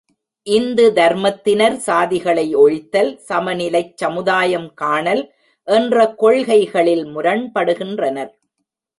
[0.47, 5.21] இந்து தர்மத்தினர் சாதிகளை ஒழித்தல், சமநிலைச் சமுதாயம் காணல்
[5.67, 8.31] என்ற கொள்கைகளில் முரண்படுகின்றனர்.